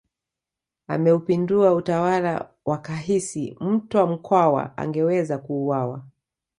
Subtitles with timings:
[0.87, 6.03] Ameupindua utawala wakahisi Mtwa Mkwawa angeweza kuuawa